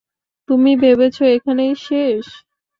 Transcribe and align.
তুমি 0.49 0.71
ভেবেছ 0.81 1.17
এখানেই 1.35 1.73
শেষ? 1.77 2.25